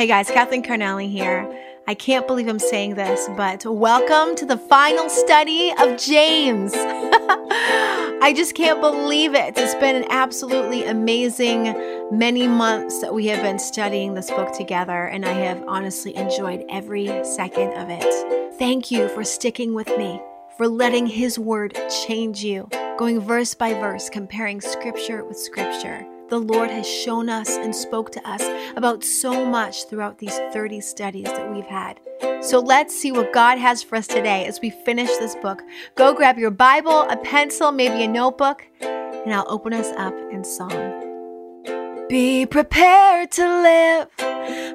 Hey 0.00 0.06
guys, 0.06 0.30
Kathleen 0.30 0.62
Carnali 0.62 1.10
here. 1.10 1.46
I 1.86 1.92
can't 1.92 2.26
believe 2.26 2.48
I'm 2.48 2.58
saying 2.58 2.94
this, 2.94 3.28
but 3.36 3.66
welcome 3.66 4.34
to 4.36 4.46
the 4.46 4.56
final 4.56 5.10
study 5.10 5.74
of 5.78 5.98
James. 5.98 6.72
I 6.74 8.32
just 8.34 8.54
can't 8.54 8.80
believe 8.80 9.34
it. 9.34 9.58
It's 9.58 9.74
been 9.74 9.96
an 9.96 10.06
absolutely 10.08 10.84
amazing 10.84 11.74
many 12.10 12.48
months 12.48 13.02
that 13.02 13.12
we 13.12 13.26
have 13.26 13.42
been 13.42 13.58
studying 13.58 14.14
this 14.14 14.30
book 14.30 14.56
together, 14.56 15.04
and 15.04 15.26
I 15.26 15.32
have 15.32 15.62
honestly 15.68 16.16
enjoyed 16.16 16.64
every 16.70 17.08
second 17.22 17.74
of 17.74 17.90
it. 17.90 18.54
Thank 18.58 18.90
you 18.90 19.06
for 19.10 19.22
sticking 19.22 19.74
with 19.74 19.88
me, 19.98 20.18
for 20.56 20.66
letting 20.66 21.08
His 21.08 21.38
Word 21.38 21.78
change 22.06 22.42
you, 22.42 22.70
going 22.96 23.20
verse 23.20 23.52
by 23.52 23.74
verse, 23.74 24.08
comparing 24.08 24.62
Scripture 24.62 25.26
with 25.26 25.38
Scripture 25.38 26.06
the 26.30 26.38
Lord 26.38 26.70
has 26.70 26.88
shown 26.88 27.28
us 27.28 27.50
and 27.50 27.74
spoke 27.74 28.12
to 28.12 28.28
us 28.28 28.42
about 28.76 29.02
so 29.02 29.44
much 29.44 29.88
throughout 29.88 30.18
these 30.18 30.38
30 30.52 30.80
studies 30.80 31.24
that 31.24 31.52
we've 31.52 31.66
had. 31.66 32.00
So 32.40 32.60
let's 32.60 32.96
see 32.96 33.10
what 33.10 33.32
God 33.32 33.58
has 33.58 33.82
for 33.82 33.96
us 33.96 34.06
today 34.06 34.46
as 34.46 34.60
we 34.60 34.70
finish 34.70 35.10
this 35.18 35.34
book. 35.34 35.60
Go 35.96 36.14
grab 36.14 36.38
your 36.38 36.52
Bible, 36.52 37.02
a 37.02 37.16
pencil, 37.16 37.72
maybe 37.72 38.04
a 38.04 38.08
notebook, 38.08 38.64
and 38.80 39.34
I'll 39.34 39.44
open 39.48 39.74
us 39.74 39.88
up 39.98 40.14
in 40.30 40.44
song. 40.44 42.06
Be 42.08 42.46
prepared 42.46 43.32
to 43.32 43.44
live 43.44 44.08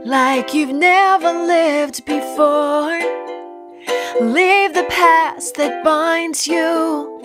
like 0.06 0.54
you've 0.54 0.76
never 0.76 1.32
lived 1.32 2.06
before. 2.06 3.00
Leave 4.22 4.74
the 4.74 4.86
past 4.90 5.56
that 5.56 5.84
binds 5.86 6.48
you. 6.48 7.22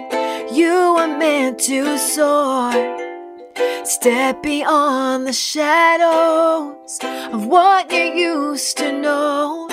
You 0.52 0.96
are 0.98 1.18
meant 1.18 1.58
to 1.60 1.98
soar. 1.98 3.09
Step 3.84 4.42
beyond 4.42 5.26
the 5.26 5.32
shadows 5.32 6.98
of 7.32 7.46
what 7.46 7.90
you 7.90 8.02
used 8.14 8.76
to 8.76 8.92
know. 8.92 9.68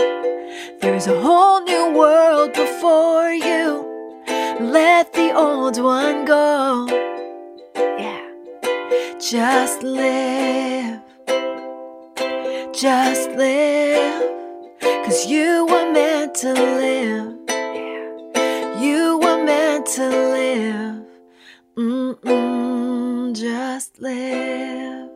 There's 0.79 1.07
a 1.07 1.19
whole 1.19 1.61
new 1.61 1.93
world 1.93 2.53
before 2.53 3.31
you. 3.31 4.23
Let 4.59 5.11
the 5.11 5.33
old 5.35 5.77
one 5.81 6.23
go. 6.23 6.87
Yeah. 7.75 8.21
Just 9.19 9.83
live. 9.83 11.01
Just 12.73 13.29
live. 13.31 14.23
Cause 14.79 15.25
you 15.27 15.65
were 15.65 15.91
meant 15.91 16.33
to 16.35 16.53
live. 16.53 17.37
Yeah. 17.49 18.81
You 18.81 19.19
were 19.19 19.43
meant 19.43 19.85
to 19.97 20.07
live. 20.09 21.03
Mm-mm 21.75 22.46
just 23.39 23.99
live. 23.99 25.09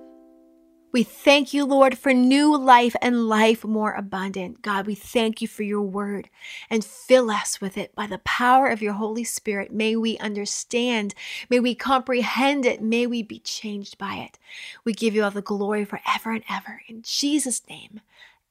We 0.94 1.04
thank 1.04 1.54
you, 1.54 1.64
Lord, 1.64 1.98
for 1.98 2.14
new 2.14 2.58
life 2.58 2.98
and 3.02 3.30
life 3.30 3.64
more 3.64 3.94
abundant. 3.94 4.62
God, 4.62 4.86
we 4.86 4.94
thank 4.94 5.42
you 5.42 5.48
for 5.48 5.64
your 5.64 5.82
word 5.82 6.30
and 6.70 6.84
fill 6.84 7.32
us 7.32 7.62
with 7.62 7.78
it 7.78 7.96
by 7.96 8.08
the 8.08 8.18
power 8.20 8.68
of 8.68 8.82
your 8.82 8.94
Holy 8.94 9.24
Spirit. 9.24 9.72
May 9.72 9.96
we 9.96 10.18
understand, 10.18 11.14
may 11.50 11.62
we 11.62 11.76
comprehend 11.76 12.66
it, 12.66 12.82
may 12.82 13.08
we 13.08 13.24
be 13.24 13.40
changed 13.40 13.98
by 13.98 14.16
it. 14.16 14.38
We 14.84 14.92
give 14.92 15.16
you 15.16 15.24
all 15.24 15.32
the 15.32 15.42
glory 15.42 15.86
forever 15.86 16.32
and 16.32 16.44
ever. 16.50 16.82
In 16.90 17.04
Jesus' 17.04 17.62
name, 17.70 18.02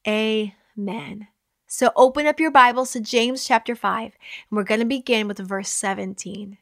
amen. 0.08 1.28
So 1.66 1.92
open 1.94 2.26
up 2.26 2.40
your 2.40 2.50
Bibles 2.50 2.92
to 2.92 3.00
James 3.00 3.44
chapter 3.44 3.74
5, 3.74 4.04
and 4.04 4.56
we're 4.56 4.64
going 4.64 4.80
to 4.80 4.86
begin 4.86 5.28
with 5.28 5.38
verse 5.38 5.68
17. 5.68 6.56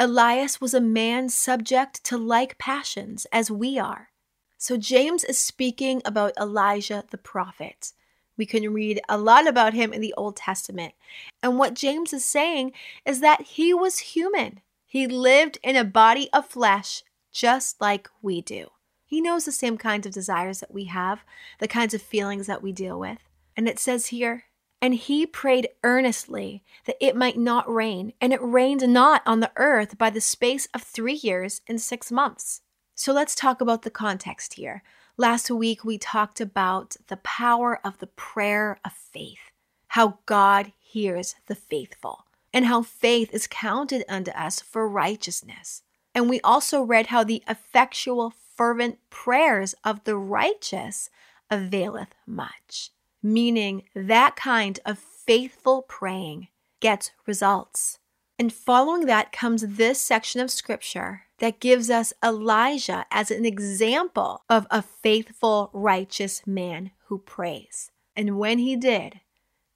Elias 0.00 0.62
was 0.62 0.72
a 0.72 0.80
man 0.80 1.28
subject 1.28 2.02
to 2.04 2.16
like 2.16 2.56
passions 2.56 3.26
as 3.30 3.50
we 3.50 3.78
are. 3.78 4.08
So 4.56 4.78
James 4.78 5.24
is 5.24 5.38
speaking 5.38 6.00
about 6.06 6.32
Elijah 6.40 7.04
the 7.10 7.18
prophet. 7.18 7.92
We 8.38 8.46
can 8.46 8.72
read 8.72 9.02
a 9.10 9.18
lot 9.18 9.46
about 9.46 9.74
him 9.74 9.92
in 9.92 10.00
the 10.00 10.14
Old 10.16 10.36
Testament. 10.36 10.94
And 11.42 11.58
what 11.58 11.74
James 11.74 12.14
is 12.14 12.24
saying 12.24 12.72
is 13.04 13.20
that 13.20 13.42
he 13.42 13.74
was 13.74 13.98
human. 13.98 14.62
He 14.86 15.06
lived 15.06 15.58
in 15.62 15.76
a 15.76 15.84
body 15.84 16.30
of 16.32 16.46
flesh 16.46 17.02
just 17.30 17.78
like 17.78 18.08
we 18.22 18.40
do. 18.40 18.68
He 19.04 19.20
knows 19.20 19.44
the 19.44 19.52
same 19.52 19.76
kinds 19.76 20.06
of 20.06 20.14
desires 20.14 20.60
that 20.60 20.72
we 20.72 20.84
have, 20.84 21.24
the 21.58 21.68
kinds 21.68 21.92
of 21.92 22.00
feelings 22.00 22.46
that 22.46 22.62
we 22.62 22.72
deal 22.72 22.98
with. 22.98 23.18
And 23.54 23.68
it 23.68 23.78
says 23.78 24.06
here, 24.06 24.44
and 24.82 24.94
he 24.94 25.26
prayed 25.26 25.68
earnestly 25.84 26.62
that 26.86 26.96
it 27.00 27.14
might 27.14 27.36
not 27.36 27.72
rain, 27.72 28.12
and 28.20 28.32
it 28.32 28.40
rained 28.42 28.88
not 28.88 29.22
on 29.26 29.40
the 29.40 29.52
earth 29.56 29.98
by 29.98 30.10
the 30.10 30.20
space 30.20 30.68
of 30.72 30.82
three 30.82 31.14
years 31.14 31.60
and 31.66 31.80
six 31.80 32.10
months. 32.10 32.62
So 32.94 33.12
let's 33.12 33.34
talk 33.34 33.60
about 33.60 33.82
the 33.82 33.90
context 33.90 34.54
here. 34.54 34.82
Last 35.16 35.50
week, 35.50 35.84
we 35.84 35.98
talked 35.98 36.40
about 36.40 36.96
the 37.08 37.18
power 37.18 37.78
of 37.84 37.98
the 37.98 38.06
prayer 38.06 38.80
of 38.84 38.92
faith, 38.92 39.50
how 39.88 40.18
God 40.24 40.72
hears 40.78 41.34
the 41.46 41.54
faithful, 41.54 42.24
and 42.52 42.64
how 42.64 42.82
faith 42.82 43.34
is 43.34 43.46
counted 43.46 44.04
unto 44.08 44.30
us 44.30 44.60
for 44.60 44.88
righteousness. 44.88 45.82
And 46.14 46.28
we 46.28 46.40
also 46.40 46.82
read 46.82 47.08
how 47.08 47.22
the 47.22 47.42
effectual, 47.46 48.32
fervent 48.56 48.98
prayers 49.10 49.74
of 49.84 50.04
the 50.04 50.16
righteous 50.16 51.10
availeth 51.50 52.14
much 52.26 52.90
meaning 53.22 53.84
that 53.94 54.36
kind 54.36 54.80
of 54.84 54.98
faithful 54.98 55.82
praying 55.82 56.48
gets 56.80 57.12
results. 57.26 57.98
And 58.38 58.52
following 58.52 59.06
that 59.06 59.32
comes 59.32 59.62
this 59.62 60.00
section 60.00 60.40
of 60.40 60.50
scripture 60.50 61.22
that 61.38 61.60
gives 61.60 61.90
us 61.90 62.12
Elijah 62.24 63.04
as 63.10 63.30
an 63.30 63.44
example 63.44 64.44
of 64.48 64.66
a 64.70 64.82
faithful, 64.82 65.70
righteous 65.74 66.46
man 66.46 66.90
who 67.06 67.18
prays. 67.18 67.90
And 68.16 68.38
when 68.38 68.58
he 68.58 68.76
did, 68.76 69.20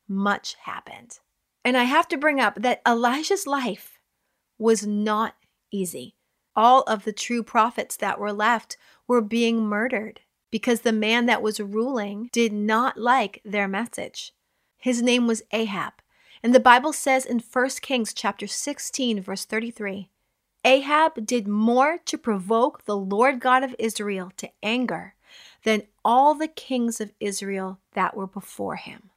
much 0.08 0.54
happened. 0.62 1.18
And 1.64 1.76
I 1.76 1.84
have 1.84 2.08
to 2.08 2.18
bring 2.18 2.40
up 2.40 2.56
that 2.56 2.82
Elijah's 2.86 3.46
life 3.46 3.98
was 4.58 4.86
not 4.86 5.34
easy. 5.70 6.14
All 6.56 6.82
of 6.82 7.04
the 7.04 7.12
true 7.12 7.42
prophets 7.42 7.96
that 7.96 8.18
were 8.18 8.32
left 8.32 8.76
were 9.08 9.20
being 9.20 9.62
murdered 9.62 10.20
because 10.54 10.82
the 10.82 10.92
man 10.92 11.26
that 11.26 11.42
was 11.42 11.58
ruling 11.58 12.30
did 12.30 12.52
not 12.52 12.96
like 12.96 13.42
their 13.44 13.66
message. 13.66 14.32
His 14.78 15.02
name 15.02 15.26
was 15.26 15.42
Ahab. 15.50 15.94
And 16.44 16.54
the 16.54 16.60
Bible 16.60 16.92
says 16.92 17.26
in 17.26 17.40
1 17.40 17.70
Kings 17.82 18.14
chapter 18.14 18.46
16 18.46 19.20
verse 19.20 19.44
33, 19.44 20.10
Ahab 20.64 21.26
did 21.26 21.48
more 21.48 21.98
to 22.04 22.16
provoke 22.16 22.84
the 22.84 22.96
Lord 22.96 23.40
God 23.40 23.64
of 23.64 23.74
Israel 23.80 24.30
to 24.36 24.48
anger 24.62 25.16
than 25.64 25.88
all 26.04 26.34
the 26.34 26.46
kings 26.46 27.00
of 27.00 27.10
Israel 27.18 27.80
that 27.94 28.16
were 28.16 28.28
before 28.28 28.76
him. 28.76 29.10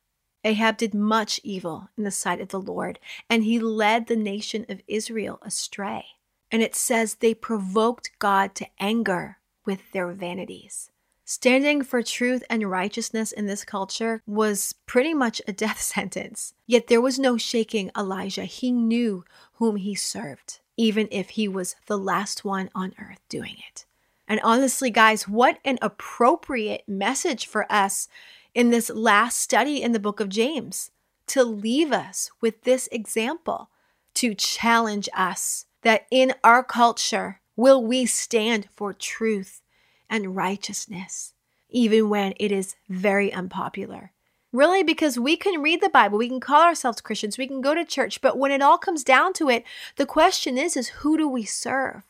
Ahab 0.43 0.75
did 0.77 0.95
much 0.95 1.39
evil 1.43 1.89
in 1.95 2.03
the 2.03 2.09
sight 2.09 2.41
of 2.41 2.49
the 2.49 2.59
Lord, 2.59 2.97
and 3.29 3.43
he 3.43 3.59
led 3.59 4.07
the 4.07 4.15
nation 4.15 4.65
of 4.69 4.81
Israel 4.87 5.37
astray. 5.43 6.03
And 6.49 6.63
it 6.63 6.73
says 6.73 7.13
they 7.13 7.35
provoked 7.35 8.17
God 8.17 8.55
to 8.55 8.65
anger 8.79 9.37
with 9.67 9.91
their 9.91 10.11
vanities. 10.13 10.89
Standing 11.29 11.83
for 11.83 12.01
truth 12.01 12.41
and 12.49 12.71
righteousness 12.71 13.33
in 13.33 13.47
this 13.47 13.65
culture 13.65 14.21
was 14.25 14.75
pretty 14.85 15.13
much 15.13 15.41
a 15.45 15.51
death 15.65 15.81
sentence. 15.81 16.53
Yet 16.65 16.88
there 16.88 17.01
was 17.01 17.19
no 17.19 17.35
shaking 17.38 17.91
Elijah. 17.97 18.45
He 18.45 18.71
knew 18.71 19.25
whom 19.55 19.75
he 19.75 19.93
served, 19.93 20.61
even 20.77 21.09
if 21.11 21.31
he 21.31 21.49
was 21.49 21.75
the 21.87 21.97
last 21.97 22.45
one 22.45 22.69
on 22.73 22.95
earth 22.97 23.19
doing 23.27 23.57
it. 23.67 23.83
And 24.25 24.39
honestly, 24.41 24.89
guys, 24.89 25.27
what 25.27 25.59
an 25.66 25.79
appropriate 25.81 26.87
message 26.87 27.45
for 27.45 27.69
us 27.69 28.07
in 28.55 28.69
this 28.69 28.89
last 28.89 29.37
study 29.37 29.83
in 29.83 29.91
the 29.91 29.99
book 29.99 30.21
of 30.21 30.29
James 30.29 30.91
to 31.27 31.43
leave 31.43 31.91
us 31.91 32.31
with 32.39 32.61
this 32.61 32.87
example, 32.89 33.69
to 34.13 34.33
challenge 34.33 35.09
us 35.13 35.66
that 35.81 36.07
in 36.09 36.33
our 36.41 36.63
culture, 36.63 37.41
will 37.57 37.83
we 37.83 38.05
stand 38.05 38.69
for 38.71 38.93
truth 38.93 39.61
and 40.09 40.35
righteousness, 40.35 41.34
even 41.69 42.09
when 42.09 42.34
it 42.40 42.51
is 42.51 42.75
very 42.90 43.31
unpopular. 43.34 44.12
Really, 44.53 44.81
because 44.81 45.20
we 45.20 45.35
can 45.35 45.61
read 45.61 45.81
the 45.81 45.90
Bible, 45.90 46.17
we 46.17 46.29
can 46.29 46.40
call 46.40 46.61
ourselves 46.64 47.02
Christians, 47.02 47.37
we 47.37 47.47
can 47.47 47.61
go 47.61 47.76
to 47.76 47.84
church, 47.84 48.22
but 48.22 48.37
when 48.37 48.52
it 48.52 48.61
all 48.61 48.78
comes 48.78 49.03
down 49.03 49.34
to 49.34 49.49
it, 49.49 49.64
the 49.97 50.05
question 50.05 50.58
is, 50.58 50.78
is 50.78 50.87
who 50.90 51.17
do 51.17 51.28
we 51.28 51.43
serve? 51.43 52.03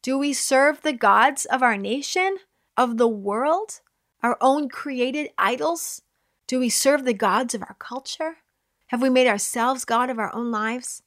Do 0.00 0.16
we 0.16 0.32
serve 0.32 0.82
the 0.82 0.92
gods 0.92 1.44
of 1.46 1.62
our 1.62 1.76
nation, 1.76 2.38
of 2.76 2.96
the 2.96 3.08
world, 3.08 3.80
our 4.22 4.38
own 4.40 4.68
created 4.68 5.30
idols? 5.36 6.02
Do 6.46 6.60
we 6.60 6.68
serve 6.68 7.04
the 7.04 7.12
gods 7.12 7.54
of 7.54 7.62
our 7.62 7.76
culture? 7.78 8.38
Have 8.86 9.02
we 9.02 9.10
made 9.10 9.26
ourselves 9.26 9.84
God 9.84 10.08
of 10.08 10.18
our 10.18 10.34
own 10.34 10.50
lives? 10.50 11.02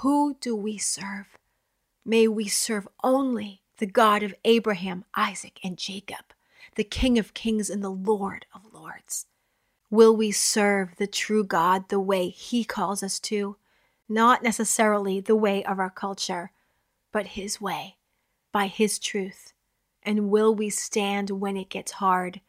Who 0.00 0.36
do 0.40 0.54
we 0.54 0.78
serve? 0.78 1.36
May 2.04 2.28
we 2.28 2.46
serve 2.46 2.86
only 3.02 3.62
the 3.78 3.86
God 3.86 4.22
of 4.22 4.34
Abraham, 4.44 5.04
Isaac, 5.14 5.60
and 5.62 5.76
Jacob, 5.76 6.32
the 6.74 6.84
King 6.84 7.18
of 7.18 7.34
kings 7.34 7.70
and 7.70 7.82
the 7.82 7.90
Lord 7.90 8.46
of 8.54 8.72
lords? 8.72 9.26
Will 9.90 10.16
we 10.16 10.30
serve 10.30 10.96
the 10.96 11.06
true 11.06 11.44
God 11.44 11.88
the 11.88 12.00
way 12.00 12.28
He 12.28 12.64
calls 12.64 13.02
us 13.02 13.20
to? 13.20 13.56
Not 14.08 14.42
necessarily 14.42 15.20
the 15.20 15.36
way 15.36 15.64
of 15.64 15.78
our 15.78 15.90
culture, 15.90 16.52
but 17.12 17.28
His 17.28 17.60
way, 17.60 17.96
by 18.52 18.66
His 18.66 18.98
truth. 18.98 19.52
And 20.02 20.30
will 20.30 20.54
we 20.54 20.70
stand 20.70 21.30
when 21.30 21.56
it 21.56 21.68
gets 21.68 21.92
hard, 21.92 22.40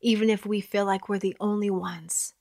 even 0.00 0.28
if 0.28 0.44
we 0.44 0.60
feel 0.60 0.84
like 0.84 1.08
we're 1.08 1.18
the 1.18 1.36
only 1.40 1.70
ones. 1.70 2.34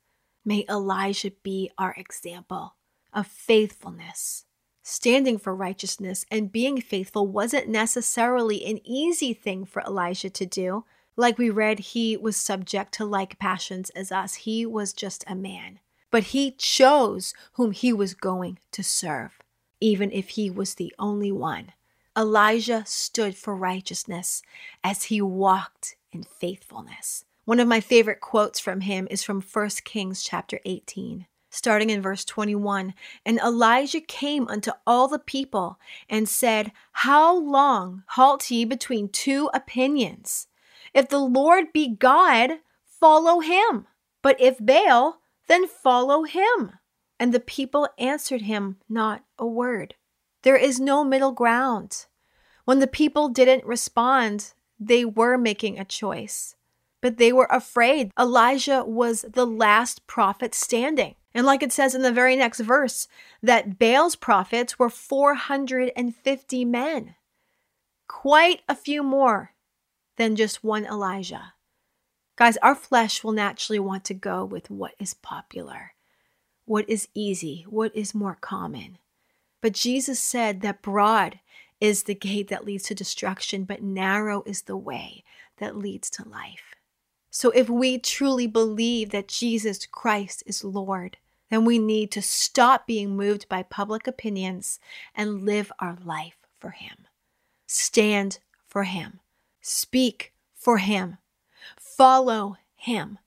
May 0.44 0.66
Elijah 0.68 1.32
be 1.44 1.70
our 1.78 1.94
example 1.96 2.76
of 3.14 3.28
faithfulness. 3.28 4.46
Standing 4.84 5.38
for 5.38 5.56
righteousness 5.56 6.26
and 6.32 6.52
being 6.52 6.82
faithful 6.82 7.28
wasn't 7.28 7.70
necessarily 7.70 8.66
an 8.66 8.80
easy 8.84 9.34
thing 9.34 9.64
for 9.64 9.82
Elijah 9.84 10.30
to 10.32 10.46
do. 10.46 10.86
Like 11.16 11.38
we 11.38 11.52
read, 11.52 11.80
he 11.80 12.18
was 12.18 12.36
subject 12.36 12.94
to 12.96 13.06
like 13.06 13.38
passions 13.38 13.92
as 13.92 14.12
us. 14.12 14.34
He 14.36 14.66
was 14.66 14.92
just 14.92 15.24
a 15.28 15.36
man. 15.36 15.80
But 16.10 16.26
he 16.26 16.52
chose 16.52 17.34
whom 17.54 17.72
he 17.72 17.94
was 17.94 18.16
going 18.16 18.58
to 18.72 18.84
serve, 18.84 19.40
even 19.80 20.12
if 20.12 20.30
he 20.30 20.50
was 20.50 20.76
the 20.76 20.94
only 20.98 21.32
one. 21.32 21.74
Elijah 22.18 22.84
stood 22.86 23.36
for 23.38 23.56
righteousness 23.56 24.42
as 24.84 25.04
he 25.04 25.22
walked 25.22 25.96
in 26.12 26.24
faithfulness. 26.24 27.24
One 27.46 27.60
of 27.60 27.68
my 27.68 27.82
favorite 27.82 28.20
quotes 28.20 28.60
from 28.60 28.82
him 28.82 29.08
is 29.12 29.24
from 29.24 29.42
1 29.42 29.70
Kings 29.86 30.24
chapter 30.24 30.60
18 30.66 31.28
starting 31.52 31.92
in 31.92 32.02
verse 32.02 32.26
21. 32.26 32.96
And 33.26 33.40
Elijah 33.40 34.02
came 34.02 34.48
unto 34.48 34.72
all 34.88 35.08
the 35.08 35.20
people 35.20 35.78
and 36.10 36.28
said, 36.28 36.72
How 36.94 37.38
long 37.38 38.04
halt 38.08 38.50
ye 38.50 38.66
between 38.66 39.10
two 39.10 39.52
opinions? 39.54 40.48
If 40.94 41.10
the 41.10 41.20
Lord 41.20 41.72
be 41.72 41.90
God, 41.90 42.60
follow 42.84 43.42
him. 43.42 43.86
But 44.24 44.40
if 44.42 44.58
Baal, 44.60 45.22
then 45.48 45.68
follow 45.68 46.24
him. 46.24 46.72
And 47.20 47.34
the 47.34 47.40
people 47.40 47.88
answered 48.00 48.42
him 48.42 48.78
not 48.90 49.24
a 49.38 49.46
word. 49.46 49.96
There 50.44 50.56
is 50.56 50.80
no 50.80 51.04
middle 51.04 51.32
ground. 51.32 52.08
When 52.66 52.80
the 52.80 52.88
people 52.88 53.30
didn't 53.30 53.66
respond, 53.66 54.54
they 54.80 55.06
were 55.06 55.38
making 55.38 55.78
a 55.78 55.86
choice. 55.86 56.56
But 57.02 57.18
they 57.18 57.34
were 57.34 57.48
afraid. 57.50 58.12
Elijah 58.20 58.84
was 58.84 59.26
the 59.28 59.46
last 59.46 60.08
prophet 60.08 60.56
standing. 60.56 61.16
And 61.34 61.46
like 61.46 61.64
it 61.64 61.72
says 61.72 61.96
in 61.96 62.02
the 62.02 62.12
very 62.12 62.36
next 62.36 62.60
verse, 62.60 63.08
that 63.42 63.80
Baal's 63.80 64.16
prophets 64.16 64.78
were 64.78 64.90
450 64.90 66.66
men, 66.66 67.16
quite 68.08 68.62
a 68.68 68.76
few 68.76 69.02
more 69.02 69.54
than 70.18 70.36
just 70.36 70.64
one 70.64 70.86
Elijah. 70.86 71.54
Guys, 72.36 72.58
our 72.58 72.76
flesh 72.76 73.24
will 73.24 73.32
naturally 73.32 73.80
want 73.80 74.04
to 74.06 74.14
go 74.14 74.44
with 74.44 74.70
what 74.70 74.94
is 75.00 75.14
popular, 75.14 75.94
what 76.66 76.90
is 76.90 77.08
easy, 77.14 77.66
what 77.70 77.96
is 77.96 78.16
more 78.16 78.38
common. 78.40 78.98
But 79.62 79.74
Jesus 79.74 80.20
said 80.20 80.62
that 80.62 80.82
broad 80.82 81.40
is 81.80 82.04
the 82.04 82.16
gate 82.16 82.48
that 82.50 82.66
leads 82.66 82.84
to 82.86 82.96
destruction, 82.96 83.64
but 83.64 83.82
narrow 83.82 84.44
is 84.46 84.64
the 84.64 84.78
way 84.78 85.24
that 85.58 85.78
leads 85.78 86.10
to 86.12 86.28
life. 86.28 86.76
So 87.32 87.50
if 87.52 87.70
we 87.70 87.98
truly 87.98 88.46
believe 88.46 89.10
that 89.12 89.30
Jesus 89.30 89.86
Christ 89.86 90.44
is 90.46 90.66
Lord, 90.66 91.16
then 91.50 91.64
we 91.64 91.80
need 91.80 92.12
to 92.12 92.22
stop 92.22 92.86
being 92.86 93.16
moved 93.16 93.48
by 93.48 93.64
public 93.64 94.06
opinions 94.06 94.80
and 95.16 95.46
live 95.46 95.72
our 95.80 95.98
life 96.04 96.38
for 96.60 96.72
Him. 96.72 97.08
Stand 97.66 98.40
for 98.68 98.84
Him. 98.84 99.22
Speak 99.62 100.34
for 100.54 100.80
Him. 100.80 101.18
Follow 101.78 102.58
Him. 102.76 103.18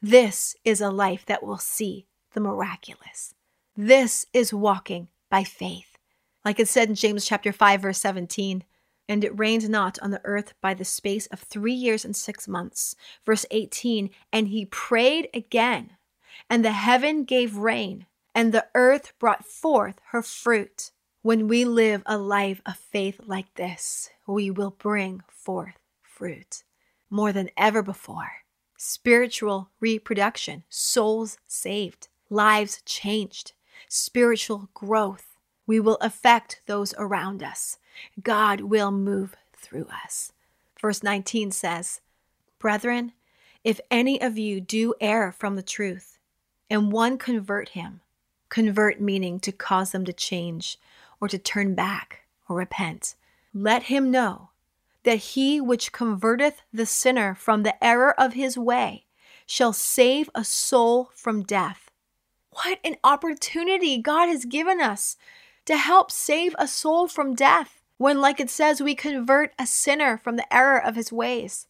This 0.00 0.56
is 0.64 0.80
a 0.80 0.90
life 0.90 1.26
that 1.26 1.42
will 1.42 1.58
see 1.58 2.06
the 2.32 2.40
miraculous. 2.40 3.34
This 3.76 4.24
is 4.32 4.54
walking 4.54 5.08
by 5.28 5.44
faith. 5.44 5.98
Like 6.46 6.58
it 6.58 6.68
said 6.68 6.88
in 6.88 6.94
James 6.94 7.26
chapter 7.26 7.52
5 7.52 7.82
verse 7.82 7.98
17, 7.98 8.64
and 9.10 9.24
it 9.24 9.38
rained 9.38 9.68
not 9.68 9.98
on 10.00 10.12
the 10.12 10.20
earth 10.24 10.54
by 10.62 10.72
the 10.72 10.84
space 10.84 11.26
of 11.26 11.40
3 11.40 11.72
years 11.72 12.04
and 12.04 12.14
6 12.14 12.48
months. 12.48 12.94
Verse 13.26 13.44
18, 13.50 14.08
and 14.32 14.48
he 14.48 14.64
prayed 14.64 15.28
again, 15.34 15.96
and 16.48 16.64
the 16.64 16.72
heaven 16.72 17.24
gave 17.24 17.56
rain, 17.56 18.06
and 18.34 18.54
the 18.54 18.66
earth 18.74 19.12
brought 19.18 19.44
forth 19.44 20.00
her 20.12 20.22
fruit. 20.22 20.92
When 21.22 21.48
we 21.48 21.64
live 21.64 22.02
a 22.06 22.16
life 22.16 22.62
of 22.64 22.76
faith 22.76 23.20
like 23.26 23.54
this, 23.56 24.08
we 24.26 24.50
will 24.50 24.70
bring 24.70 25.22
forth 25.28 25.80
fruit 26.00 26.62
more 27.10 27.32
than 27.32 27.50
ever 27.56 27.82
before. 27.82 28.30
Spiritual 28.78 29.70
reproduction, 29.80 30.62
souls 30.70 31.36
saved, 31.46 32.08
lives 32.30 32.80
changed, 32.86 33.52
spiritual 33.88 34.70
growth. 34.72 35.36
We 35.66 35.80
will 35.80 35.98
affect 36.00 36.62
those 36.66 36.94
around 36.96 37.42
us. 37.42 37.76
God 38.22 38.62
will 38.62 38.90
move 38.90 39.36
through 39.56 39.86
us. 40.04 40.32
Verse 40.80 41.02
19 41.02 41.50
says, 41.50 42.00
Brethren, 42.58 43.12
if 43.62 43.80
any 43.90 44.20
of 44.20 44.38
you 44.38 44.60
do 44.60 44.94
err 45.00 45.32
from 45.32 45.56
the 45.56 45.62
truth, 45.62 46.18
and 46.70 46.92
one 46.92 47.18
convert 47.18 47.70
him, 47.70 48.00
convert 48.48 49.00
meaning 49.00 49.40
to 49.40 49.52
cause 49.52 49.92
them 49.92 50.04
to 50.04 50.12
change 50.12 50.78
or 51.20 51.28
to 51.28 51.38
turn 51.38 51.74
back 51.74 52.22
or 52.48 52.56
repent, 52.56 53.14
let 53.52 53.84
him 53.84 54.10
know 54.10 54.50
that 55.02 55.16
he 55.16 55.60
which 55.60 55.92
converteth 55.92 56.62
the 56.72 56.86
sinner 56.86 57.34
from 57.34 57.62
the 57.62 57.82
error 57.84 58.18
of 58.18 58.34
his 58.34 58.56
way 58.56 59.04
shall 59.46 59.72
save 59.72 60.30
a 60.34 60.44
soul 60.44 61.10
from 61.14 61.42
death. 61.42 61.90
What 62.50 62.78
an 62.84 62.96
opportunity 63.02 63.98
God 63.98 64.28
has 64.28 64.44
given 64.44 64.80
us 64.80 65.16
to 65.66 65.76
help 65.76 66.10
save 66.10 66.54
a 66.58 66.68
soul 66.68 67.08
from 67.08 67.34
death 67.34 67.79
when, 68.00 68.18
like 68.18 68.40
it 68.40 68.48
says, 68.48 68.80
we 68.80 68.94
convert 68.94 69.52
a 69.58 69.66
sinner 69.66 70.16
from 70.16 70.36
the 70.36 70.50
error 70.50 70.82
of 70.82 70.96
his 70.96 71.12
ways. 71.12 71.66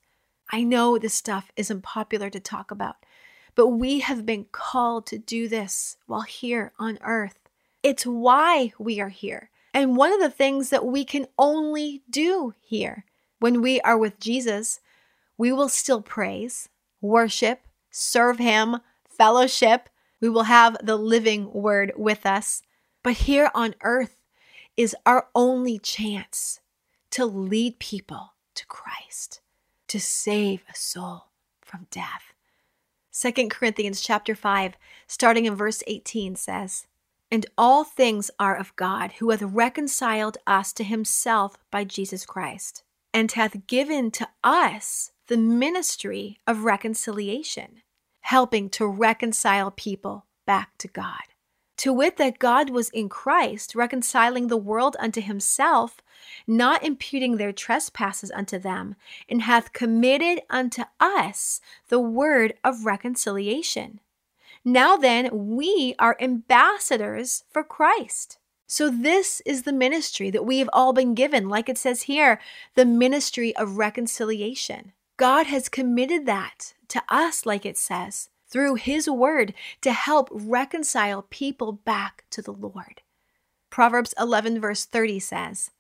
I 0.53 0.63
know 0.63 0.97
this 0.97 1.13
stuff 1.13 1.51
isn't 1.57 1.83
popular 1.83 2.31
to 2.31 2.39
talk 2.39 2.71
about, 2.71 3.05
but 3.57 3.67
we 3.67 3.99
have 3.99 4.25
been 4.25 4.47
called 4.53 5.07
to 5.07 5.19
do 5.19 5.49
this 5.49 5.97
while 6.07 6.21
here 6.21 6.73
on 6.79 7.01
earth. 7.03 7.41
It's 7.83 8.07
why 8.07 8.73
we 8.79 9.01
are 9.01 9.09
here. 9.09 9.51
And 9.75 9.97
one 9.97 10.13
of 10.13 10.21
the 10.21 10.31
things 10.31 10.71
that 10.71 10.87
we 10.87 11.05
can 11.05 11.27
only 11.37 12.03
do 12.09 12.55
here 12.61 13.07
when 13.41 13.61
we 13.61 13.81
are 13.81 13.99
with 13.99 14.21
Jesus, 14.21 14.79
we 15.37 15.51
will 15.51 15.69
still 15.69 16.01
praise, 16.01 16.69
worship, 17.01 17.63
serve 17.91 18.39
Him, 18.39 18.77
fellowship. 19.09 19.89
We 20.21 20.29
will 20.29 20.45
have 20.45 20.77
the 20.81 20.97
living 20.97 21.53
word 21.53 21.91
with 21.97 22.25
us. 22.25 22.63
But 23.03 23.15
here 23.15 23.51
on 23.53 23.75
earth 23.83 24.20
is 24.81 24.97
our 25.05 25.29
only 25.35 25.79
chance 25.79 26.59
to 27.11 27.27
lead 27.27 27.79
people 27.79 28.33
to 28.55 28.65
Christ, 28.65 29.43
to 29.89 30.01
save 30.01 30.65
a 30.71 30.75
soul 30.75 31.25
from 31.61 31.87
death. 31.91 32.33
2 33.13 33.49
Corinthians 33.51 34.01
chapter 34.01 34.35
5, 34.35 34.79
starting 35.07 35.45
in 35.45 35.55
verse 35.55 35.83
18 35.87 36.35
says, 36.35 36.87
And 37.31 37.45
all 37.59 37.85
things 37.85 38.31
are 38.39 38.57
of 38.57 38.75
God, 38.77 39.13
who 39.19 39.29
hath 39.29 39.43
reconciled 39.43 40.39
us 40.47 40.73
to 40.73 40.83
himself 40.83 41.59
by 41.71 41.85
Jesus 41.85 42.25
Christ 42.25 42.83
and 43.13 43.31
hath 43.33 43.67
given 43.67 44.11
to 44.13 44.27
us 44.43 45.13
the 45.27 45.37
ministry 45.37 46.39
of 46.47 46.65
reconciliation, 46.65 47.83
helping 48.23 48.71
to 48.71 48.87
reconcile 48.87 49.71
people 49.71 50.25
back 50.47 50.79
to 50.79 50.89
God. 50.89 51.21
To 51.81 51.95
wit, 51.95 52.19
that 52.19 52.39
God 52.39 52.69
was 52.69 52.91
in 52.91 53.09
Christ, 53.09 53.75
reconciling 53.75 54.49
the 54.49 54.59
world 54.59 54.99
unto 55.01 55.23
himself, 55.23 56.03
not 56.47 56.85
imputing 56.85 57.39
their 57.39 57.53
trespasses 57.53 58.31
unto 58.33 58.59
them, 58.59 58.97
and 59.31 59.41
hath 59.41 59.73
committed 59.73 60.43
unto 60.51 60.83
us 61.01 61.63
the 61.89 61.99
word 61.99 62.53
of 62.63 62.85
reconciliation. 62.85 64.01
Now 64.63 64.99
then, 64.99 65.31
we 65.57 65.95
are 65.99 66.19
ambassadors 66.21 67.45
for 67.51 67.65
Christ. 67.65 68.37
So, 68.67 68.91
this 68.91 69.41
is 69.47 69.63
the 69.63 69.73
ministry 69.73 70.29
that 70.29 70.45
we 70.45 70.59
have 70.59 70.69
all 70.75 70.93
been 70.93 71.15
given. 71.15 71.49
Like 71.49 71.71
it 71.71 71.79
says 71.79 72.03
here, 72.03 72.43
the 72.75 72.85
ministry 72.85 73.57
of 73.57 73.79
reconciliation. 73.79 74.93
God 75.17 75.47
has 75.47 75.71
committed 75.71 76.27
that 76.27 76.75
to 76.89 77.03
us, 77.09 77.47
like 77.47 77.65
it 77.65 77.79
says, 77.79 78.29
through 78.51 78.75
His 78.77 79.09
word 79.09 79.55
to 79.81 79.93
help 79.93 80.29
reconcile 80.33 81.23
people 81.31 81.73
back 81.73 82.25
to 82.31 82.43
the 82.43 82.53
Lord. 82.53 83.03
Proverbs 83.71 84.13
11, 84.19 84.61
verse 84.61 84.85
30 84.85 85.21
says, 85.21 85.71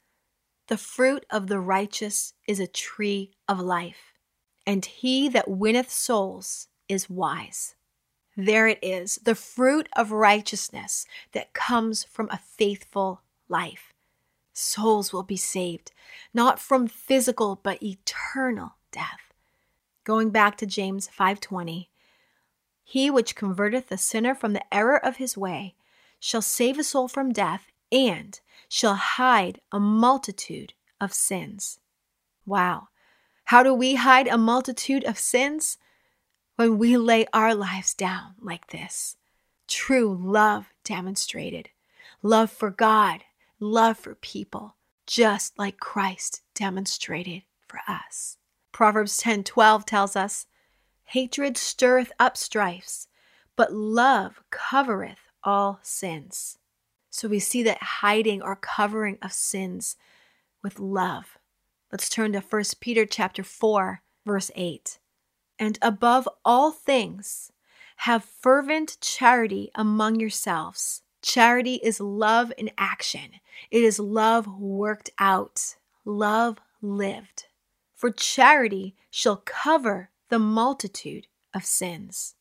The 0.68 0.78
fruit 0.78 1.26
of 1.28 1.48
the 1.48 1.58
righteous 1.58 2.34
is 2.46 2.60
a 2.60 2.66
tree 2.66 3.32
of 3.48 3.58
life, 3.58 4.14
and 4.66 4.84
he 4.84 5.28
that 5.28 5.48
winneth 5.48 5.90
souls 5.90 6.68
is 6.88 7.10
wise. 7.10 7.74
There 8.36 8.68
it 8.68 8.78
is, 8.80 9.16
the 9.16 9.34
fruit 9.34 9.88
of 9.96 10.12
righteousness 10.12 11.04
that 11.32 11.52
comes 11.52 12.04
from 12.04 12.28
a 12.30 12.38
faithful 12.38 13.22
life. 13.48 13.92
Souls 14.52 15.12
will 15.12 15.22
be 15.24 15.36
saved, 15.36 15.92
not 16.32 16.58
from 16.58 16.86
physical 16.86 17.60
but 17.62 17.82
eternal 17.82 18.76
death. 18.92 19.34
Going 20.04 20.30
back 20.30 20.56
to 20.58 20.66
James 20.66 21.08
5:20, 21.08 21.89
he 22.90 23.10
which 23.10 23.36
converteth 23.36 23.90
a 23.90 23.96
sinner 23.96 24.34
from 24.34 24.52
the 24.52 24.74
error 24.74 24.96
of 25.04 25.16
his 25.16 25.36
way 25.36 25.74
shall 26.18 26.42
save 26.42 26.78
a 26.78 26.84
soul 26.84 27.06
from 27.06 27.32
death 27.32 27.70
and 27.92 28.40
shall 28.68 28.94
hide 28.94 29.60
a 29.70 29.78
multitude 29.78 30.74
of 31.00 31.12
sins. 31.12 31.78
Wow. 32.44 32.88
How 33.44 33.62
do 33.62 33.72
we 33.72 33.94
hide 33.94 34.26
a 34.26 34.36
multitude 34.36 35.04
of 35.04 35.18
sins? 35.18 35.78
when 36.60 36.76
we 36.76 36.94
lay 36.94 37.24
our 37.32 37.54
lives 37.54 37.94
down 37.94 38.34
like 38.38 38.66
this. 38.66 39.16
True 39.66 40.14
love 40.14 40.66
demonstrated 40.84 41.70
love 42.22 42.50
for 42.50 42.68
God, 42.68 43.22
love 43.58 43.96
for 43.96 44.14
people, 44.16 44.76
just 45.06 45.58
like 45.58 45.80
Christ 45.80 46.42
demonstrated 46.54 47.44
for 47.66 47.80
us. 47.88 48.36
Proverbs 48.72 49.22
10:12 49.22 49.86
tells 49.86 50.16
us, 50.16 50.46
"Hatred 51.10 51.56
stirreth 51.56 52.12
up 52.18 52.36
strifes, 52.36 53.08
but 53.56 53.72
love 53.72 54.42
covereth 54.50 55.30
all 55.42 55.80
sins." 55.82 56.58
So 57.10 57.26
we 57.26 57.40
see 57.40 57.64
that 57.64 57.82
hiding 57.82 58.40
or 58.40 58.54
covering 58.54 59.18
of 59.20 59.32
sins 59.32 59.96
with 60.62 60.78
love. 60.78 61.36
Let's 61.90 62.08
turn 62.08 62.32
to 62.34 62.40
1 62.40 62.78
Peter 62.78 63.04
chapter 63.06 63.42
4, 63.42 64.02
verse 64.24 64.52
8. 64.54 65.00
And 65.58 65.78
above 65.82 66.28
all 66.44 66.70
things, 66.70 67.50
have 67.96 68.24
fervent 68.24 68.96
charity 69.00 69.72
among 69.74 70.20
yourselves. 70.20 71.02
Charity 71.22 71.80
is 71.82 71.98
love 71.98 72.52
in 72.56 72.70
action. 72.78 73.40
It 73.72 73.82
is 73.82 73.98
love 73.98 74.46
worked 74.46 75.10
out, 75.18 75.74
love 76.04 76.60
lived. 76.80 77.46
For 77.94 78.12
charity 78.12 78.94
shall 79.10 79.42
cover 79.44 80.09
the 80.30 80.38
multitude 80.38 81.26
of 81.52 81.64
sins. 81.64 82.34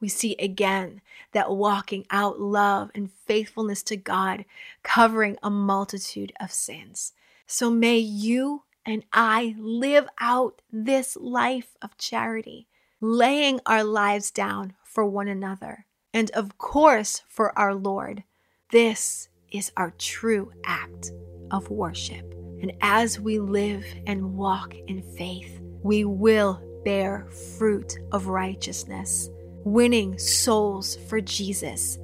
We 0.00 0.08
see 0.08 0.36
again 0.38 1.00
that 1.32 1.50
walking 1.50 2.06
out 2.10 2.40
love 2.40 2.90
and 2.94 3.10
faithfulness 3.10 3.82
to 3.84 3.96
God, 3.96 4.44
covering 4.82 5.36
a 5.42 5.50
multitude 5.50 6.32
of 6.40 6.50
sins. 6.52 7.12
So 7.46 7.70
may 7.70 7.98
you 7.98 8.64
and 8.84 9.04
I 9.12 9.54
live 9.58 10.06
out 10.20 10.60
this 10.70 11.16
life 11.16 11.76
of 11.80 11.96
charity, 11.96 12.68
laying 13.00 13.60
our 13.66 13.84
lives 13.84 14.30
down 14.30 14.74
for 14.84 15.04
one 15.04 15.28
another, 15.28 15.86
and 16.12 16.30
of 16.32 16.58
course 16.58 17.22
for 17.28 17.56
our 17.58 17.74
Lord. 17.74 18.24
This 18.70 19.28
is 19.52 19.72
our 19.76 19.92
true 19.98 20.52
act 20.64 21.10
of 21.50 21.70
worship. 21.70 22.32
And 22.60 22.72
as 22.80 23.20
we 23.20 23.38
live 23.38 23.84
and 24.06 24.34
walk 24.34 24.74
in 24.86 25.02
faith, 25.16 25.60
we 25.82 26.04
will 26.04 26.60
bear 26.86 27.26
fruit 27.58 27.98
of 28.12 28.28
righteousness, 28.28 29.28
winning 29.64 30.16
souls 30.16 30.94
for 31.08 31.20
Jesus, 31.20 31.98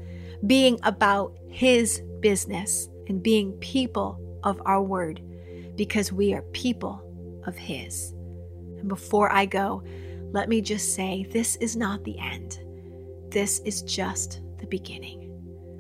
being 0.45 0.77
about 0.83 1.39
His 1.49 2.03
business, 2.19 2.89
and 3.07 3.23
being 3.23 3.53
people 3.59 4.19
of 4.43 4.61
our 4.67 4.83
word 4.83 5.23
because 5.77 6.13
we 6.13 6.35
are 6.35 6.43
people 6.53 7.01
of 7.47 7.57
His. 7.57 8.13
And 8.81 8.89
before 8.89 9.33
I 9.33 9.47
go, 9.47 9.85
let 10.33 10.49
me 10.49 10.61
just 10.61 10.97
say 10.97 11.29
this 11.31 11.55
is 11.57 11.77
not 11.77 12.03
the 12.03 12.19
end, 12.19 12.59
this 13.29 13.61
is 13.61 13.83
just 13.83 14.41
the 14.59 14.67
beginning. 14.67 15.22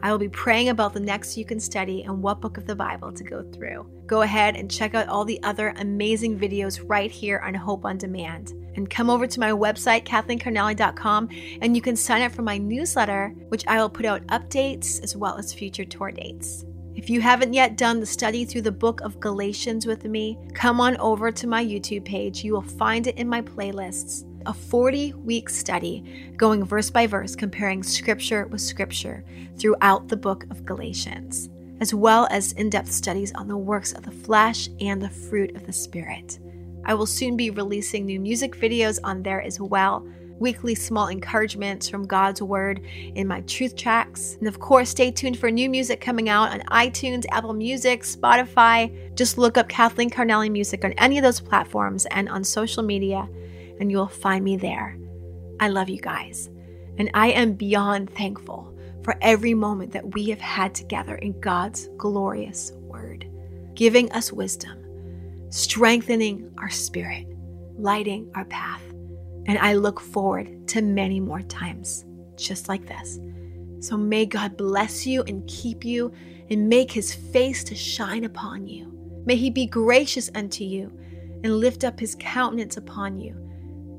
I 0.02 0.10
will 0.10 0.18
be 0.18 0.28
praying 0.28 0.68
about 0.68 0.94
the 0.94 1.00
next 1.00 1.36
you 1.36 1.44
can 1.44 1.60
study 1.60 2.02
and 2.02 2.20
what 2.22 2.40
book 2.40 2.58
of 2.58 2.66
the 2.66 2.74
Bible 2.74 3.12
to 3.12 3.22
go 3.22 3.42
through. 3.52 3.86
Go 4.06 4.22
ahead 4.22 4.56
and 4.56 4.70
check 4.70 4.94
out 4.94 5.08
all 5.08 5.24
the 5.24 5.40
other 5.44 5.72
amazing 5.78 6.38
videos 6.38 6.82
right 6.88 7.10
here 7.10 7.38
on 7.38 7.54
Hope 7.54 7.84
on 7.84 7.98
Demand. 7.98 8.52
And 8.74 8.90
come 8.90 9.08
over 9.08 9.28
to 9.28 9.40
my 9.40 9.50
website, 9.50 10.04
KathleenCarnali.com, 10.04 11.28
and 11.60 11.76
you 11.76 11.82
can 11.82 11.94
sign 11.94 12.22
up 12.22 12.32
for 12.32 12.42
my 12.42 12.58
newsletter, 12.58 13.32
which 13.48 13.66
I 13.68 13.80
will 13.80 13.90
put 13.90 14.06
out 14.06 14.26
updates 14.26 15.00
as 15.04 15.14
well 15.14 15.36
as 15.36 15.52
future 15.52 15.84
tour 15.84 16.10
dates. 16.10 16.64
If 16.94 17.08
you 17.08 17.20
haven't 17.20 17.54
yet 17.54 17.76
done 17.76 18.00
the 18.00 18.06
study 18.06 18.44
through 18.44 18.62
the 18.62 18.72
book 18.72 19.00
of 19.00 19.20
Galatians 19.20 19.86
with 19.86 20.04
me, 20.04 20.36
come 20.52 20.80
on 20.80 20.96
over 20.98 21.30
to 21.30 21.46
my 21.46 21.64
YouTube 21.64 22.04
page. 22.04 22.44
You 22.44 22.52
will 22.52 22.62
find 22.62 23.06
it 23.06 23.16
in 23.16 23.28
my 23.28 23.40
playlists. 23.40 24.24
A 24.46 24.52
40 24.54 25.12
week 25.14 25.48
study 25.48 26.32
going 26.36 26.64
verse 26.64 26.90
by 26.90 27.06
verse, 27.06 27.36
comparing 27.36 27.82
scripture 27.82 28.46
with 28.46 28.60
scripture 28.60 29.24
throughout 29.58 30.08
the 30.08 30.16
book 30.16 30.44
of 30.50 30.64
Galatians, 30.64 31.50
as 31.80 31.94
well 31.94 32.26
as 32.30 32.52
in 32.52 32.70
depth 32.70 32.90
studies 32.90 33.32
on 33.34 33.48
the 33.48 33.56
works 33.56 33.92
of 33.92 34.04
the 34.04 34.10
flesh 34.10 34.68
and 34.80 35.00
the 35.00 35.10
fruit 35.10 35.54
of 35.56 35.66
the 35.66 35.72
Spirit. 35.72 36.38
I 36.84 36.94
will 36.94 37.06
soon 37.06 37.36
be 37.36 37.50
releasing 37.50 38.06
new 38.06 38.18
music 38.18 38.56
videos 38.56 38.98
on 39.04 39.22
there 39.22 39.42
as 39.42 39.60
well 39.60 40.06
weekly 40.42 40.74
small 40.74 41.06
encouragements 41.06 41.88
from 41.88 42.04
God's 42.04 42.42
Word 42.42 42.80
in 43.14 43.28
my 43.28 43.42
truth 43.42 43.76
tracks. 43.76 44.36
And 44.40 44.48
of 44.48 44.58
course, 44.58 44.90
stay 44.90 45.12
tuned 45.12 45.38
for 45.38 45.50
new 45.50 45.70
music 45.70 46.00
coming 46.00 46.28
out 46.28 46.50
on 46.50 46.60
iTunes, 46.62 47.24
Apple 47.30 47.52
Music, 47.52 48.02
Spotify. 48.02 49.14
Just 49.14 49.38
look 49.38 49.56
up 49.56 49.68
Kathleen 49.68 50.10
Carnali 50.10 50.50
Music 50.50 50.84
on 50.84 50.92
any 50.94 51.16
of 51.16 51.22
those 51.22 51.40
platforms 51.40 52.06
and 52.06 52.28
on 52.28 52.42
social 52.42 52.82
media, 52.82 53.28
and 53.82 53.90
you'll 53.90 54.06
find 54.06 54.42
me 54.42 54.56
there. 54.56 54.96
I 55.60 55.68
love 55.68 55.90
you 55.90 56.00
guys, 56.00 56.48
and 56.96 57.10
I 57.12 57.32
am 57.32 57.52
beyond 57.52 58.08
thankful 58.08 58.74
for 59.04 59.16
every 59.20 59.52
moment 59.52 59.92
that 59.92 60.14
we 60.14 60.30
have 60.30 60.40
had 60.40 60.74
together 60.74 61.16
in 61.16 61.38
God's 61.40 61.90
glorious 61.98 62.72
Word, 62.76 63.28
giving 63.74 64.10
us 64.12 64.32
wisdom, 64.32 64.78
strengthening 65.50 66.50
our 66.56 66.70
spirit, 66.70 67.26
lighting 67.76 68.30
our 68.34 68.46
path 68.46 68.82
and 69.46 69.58
I 69.58 69.74
look 69.74 70.00
forward 70.00 70.68
to 70.68 70.82
many 70.82 71.20
more 71.20 71.42
times 71.42 72.04
just 72.36 72.68
like 72.68 72.86
this. 72.86 73.18
So 73.80 73.96
may 73.96 74.26
God 74.26 74.56
bless 74.56 75.06
you 75.06 75.22
and 75.24 75.46
keep 75.48 75.84
you 75.84 76.12
and 76.50 76.68
make 76.68 76.90
his 76.90 77.12
face 77.12 77.64
to 77.64 77.74
shine 77.74 78.24
upon 78.24 78.66
you. 78.68 78.92
May 79.26 79.36
he 79.36 79.50
be 79.50 79.66
gracious 79.66 80.30
unto 80.34 80.64
you 80.64 80.92
and 81.42 81.58
lift 81.58 81.84
up 81.84 81.98
his 81.98 82.16
countenance 82.18 82.76
upon 82.76 83.18
you 83.18 83.34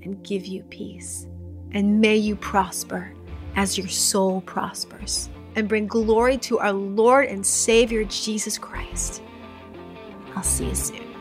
and 0.03 0.23
give 0.23 0.45
you 0.45 0.63
peace. 0.63 1.27
And 1.71 1.99
may 1.99 2.15
you 2.17 2.35
prosper 2.35 3.13
as 3.55 3.77
your 3.77 3.87
soul 3.87 4.41
prospers 4.41 5.29
and 5.55 5.67
bring 5.67 5.87
glory 5.87 6.37
to 6.37 6.59
our 6.59 6.73
Lord 6.73 7.27
and 7.27 7.45
Savior 7.45 8.03
Jesus 8.05 8.57
Christ. 8.57 9.21
I'll 10.35 10.43
see 10.43 10.67
you 10.67 10.75
soon. 10.75 11.13